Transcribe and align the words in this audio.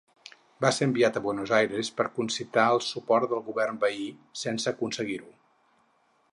Va 0.63 0.69
ser 0.75 0.85
enviat 0.87 1.19
a 1.19 1.21
Buenos 1.25 1.51
Aires 1.57 1.91
per 1.99 2.07
concitar 2.15 2.65
el 2.77 2.83
suport 2.87 3.29
del 3.35 3.45
govern 3.53 3.77
veí, 3.87 4.11
sense 4.45 4.73
aconseguir-ho. 4.75 5.33